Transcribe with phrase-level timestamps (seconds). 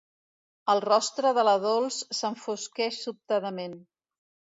[0.73, 3.77] El rostre de la Dols s'enfosqueix sobtadament.